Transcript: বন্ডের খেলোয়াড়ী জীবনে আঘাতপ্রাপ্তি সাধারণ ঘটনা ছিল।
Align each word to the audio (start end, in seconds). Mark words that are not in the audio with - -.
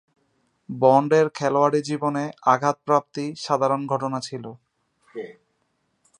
বন্ডের 0.69 1.27
খেলোয়াড়ী 1.29 1.79
জীবনে 1.81 2.23
আঘাতপ্রাপ্তি 2.45 3.25
সাধারণ 3.37 3.81
ঘটনা 3.87 4.19
ছিল। 4.19 4.45